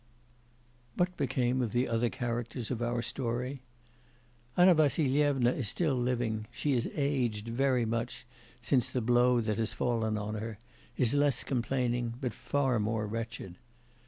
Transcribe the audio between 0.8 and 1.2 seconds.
What